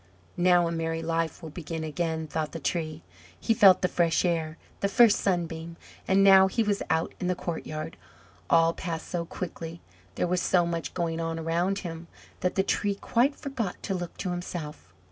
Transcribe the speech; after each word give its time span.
"Now 0.35 0.67
a 0.67 0.71
merry 0.71 1.03
life 1.03 1.43
will 1.43 1.51
begin 1.51 1.83
again," 1.83 2.25
thought 2.25 2.53
the 2.53 2.59
Tree. 2.59 3.03
He 3.39 3.53
felt 3.53 3.83
the 3.83 3.87
fresh 3.87 4.25
air, 4.25 4.57
the 4.79 4.87
first 4.87 5.19
sunbeam 5.19 5.77
and 6.07 6.23
now 6.23 6.47
he 6.47 6.63
was 6.63 6.81
out 6.89 7.13
in 7.19 7.27
the 7.27 7.35
courtyard. 7.35 7.97
All 8.49 8.73
passed 8.73 9.09
so 9.09 9.25
quickly, 9.25 9.79
there 10.15 10.25
was 10.25 10.41
so 10.41 10.65
much 10.65 10.95
going 10.95 11.19
on 11.19 11.37
around 11.37 11.77
him, 11.85 12.07
that 12.39 12.55
the 12.55 12.63
Tree 12.63 12.95
quite 12.95 13.35
forgot 13.35 13.75
to 13.83 13.93
look 13.93 14.17
to 14.17 14.31
himself. 14.31 14.91